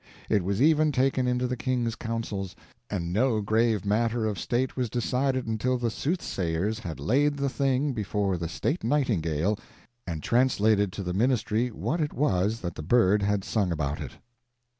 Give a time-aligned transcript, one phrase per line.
[0.29, 2.55] It was even taken into the king's councils;
[2.89, 7.93] and no grave matter of state was decided until the soothsayers had laid the thing
[7.93, 9.59] before the state nightingale
[10.07, 14.13] and translated to the ministry what it was that the bird had sung about it.